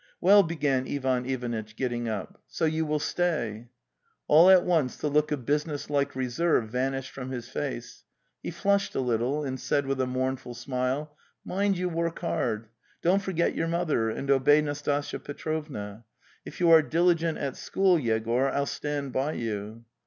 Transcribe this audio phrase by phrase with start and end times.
[0.19, 3.67] "Well," began Ivan Ivanitch, getting up, "so you WML Stayey is Soc)
[4.29, 8.03] All at once the look of business like reserve van ished from his face;
[8.41, 12.69] he flushed a little and said with a mournful smile: '* Mind you work hard....
[13.03, 16.03] Don't forget your mother, and obey Nastasya Petrovna....
[16.45, 19.85] If you are diligent at school, Yegor, [ll stand by you."